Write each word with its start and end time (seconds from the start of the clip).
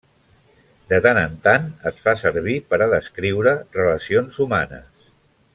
De 0.93 0.97
tant 1.05 1.19
en 1.23 1.35
tant 1.43 1.67
es 1.91 2.01
fa 2.07 2.15
servir 2.23 2.57
per 2.71 2.81
a 2.87 2.89
descriure 2.97 3.57
relacions 3.79 4.45
humanes. 4.47 5.11